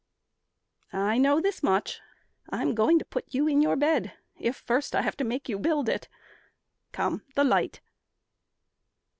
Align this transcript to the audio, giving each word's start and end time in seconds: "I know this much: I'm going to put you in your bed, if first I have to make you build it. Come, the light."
"I 0.91 1.19
know 1.19 1.39
this 1.39 1.61
much: 1.61 1.99
I'm 2.49 2.73
going 2.73 2.97
to 2.97 3.05
put 3.05 3.27
you 3.35 3.45
in 3.47 3.61
your 3.61 3.75
bed, 3.75 4.13
if 4.39 4.55
first 4.57 4.95
I 4.95 5.03
have 5.03 5.15
to 5.17 5.23
make 5.23 5.47
you 5.47 5.59
build 5.59 5.87
it. 5.87 6.09
Come, 6.91 7.23
the 7.35 7.43
light." 7.43 7.81